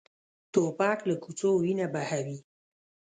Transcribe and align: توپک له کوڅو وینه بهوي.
توپک 0.53 0.99
له 1.09 1.15
کوڅو 1.23 1.49
وینه 1.61 1.87
بهوي. 1.93 2.37